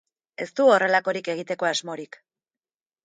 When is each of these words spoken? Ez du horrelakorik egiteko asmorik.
Ez 0.45 0.47
du 0.59 0.65
horrelakorik 0.77 1.29
egiteko 1.35 1.71
asmorik. 1.73 2.19